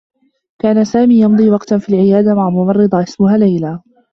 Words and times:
كان 0.61 0.85
سامي 0.85 1.19
يمضي 1.21 1.49
وقتا 1.49 1.77
في 1.77 1.89
العيادة 1.89 2.35
مع 2.35 2.49
ممرّضة 2.49 3.03
اسمها 3.03 3.37
ليلى. 3.37 3.79